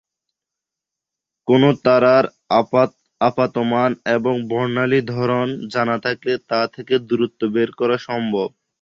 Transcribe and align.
কোন 1.47 1.63
তারার 1.83 2.25
আপাত 3.21 3.53
মান 3.71 3.91
এবং 4.15 4.33
বর্ণালী 4.49 4.99
ধরন 5.07 5.47
জানা 5.73 5.97
থাকলে 6.05 6.33
তা 6.49 6.61
থেকে 6.75 6.95
দূরত্ব 7.09 7.41
বের 7.55 7.69
করা 7.79 7.97
সম্ভব। 8.07 8.47